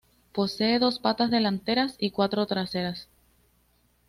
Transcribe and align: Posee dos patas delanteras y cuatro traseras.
Posee 0.31 0.79
dos 0.79 0.97
patas 0.97 1.29
delanteras 1.29 1.93
y 1.99 2.09
cuatro 2.09 2.47
traseras. 2.47 3.07